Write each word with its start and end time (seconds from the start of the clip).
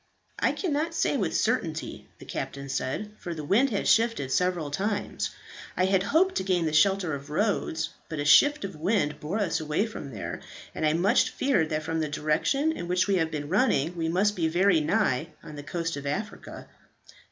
"I 0.39 0.51
cannot 0.53 0.95
say 0.95 1.15
with 1.15 1.37
certainty," 1.37 2.07
the 2.17 2.25
captain 2.25 2.69
said, 2.69 3.11
"for 3.19 3.35
the 3.35 3.43
wind 3.43 3.69
has 3.69 3.87
shifted 3.87 4.31
several 4.31 4.71
times. 4.71 5.29
I 5.77 5.85
had 5.85 6.01
hoped 6.01 6.33
to 6.37 6.43
gain 6.43 6.65
the 6.65 6.73
shelter 6.73 7.13
of 7.13 7.29
Rhodes, 7.29 7.89
but 8.09 8.17
a 8.17 8.25
shift 8.25 8.65
of 8.65 8.75
wind 8.75 9.19
bore 9.19 9.37
us 9.37 9.59
away 9.59 9.85
from 9.85 10.09
there, 10.09 10.39
and 10.73 10.87
I 10.87 10.93
much 10.93 11.29
fear 11.29 11.67
that 11.67 11.83
from 11.83 11.99
the 11.99 12.09
direction 12.09 12.71
in 12.71 12.87
which 12.87 13.05
we 13.07 13.17
have 13.17 13.29
been 13.29 13.47
running 13.47 13.95
we 13.95 14.09
must 14.09 14.35
be 14.35 14.47
very 14.47 14.81
nigh 14.81 15.27
on 15.43 15.55
the 15.55 15.61
coast 15.61 15.95
of 15.95 16.07
Africa." 16.07 16.67